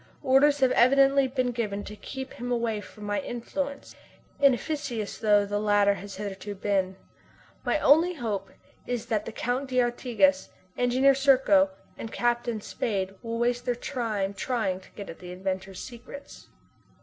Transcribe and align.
Orders 0.23 0.61
have 0.61 0.71
evidently 0.71 1.27
been 1.27 1.51
given 1.51 1.83
to 1.83 1.95
keep 1.95 2.33
him 2.33 2.51
away 2.51 2.81
from 2.81 3.03
my 3.03 3.19
influence, 3.19 3.95
inefficacious 4.39 5.19
though 5.19 5.45
the 5.45 5.59
latter 5.59 5.93
has 5.93 6.15
hitherto 6.15 6.55
been. 6.55 6.95
My 7.63 7.77
only 7.77 8.15
hope 8.15 8.49
is 8.87 9.05
that 9.05 9.25
the 9.25 9.31
Count 9.31 9.69
d'Artigas, 9.69 10.49
Engineer 10.75 11.13
Serko, 11.13 11.69
and 11.99 12.11
Captain 12.11 12.61
Spade 12.61 13.13
will 13.21 13.37
waste 13.37 13.65
their 13.67 13.75
time 13.75 14.33
trying 14.33 14.79
to 14.79 14.89
get 14.95 15.07
at 15.07 15.19
the 15.19 15.31
inventor's 15.31 15.79
secrets. 15.83 16.47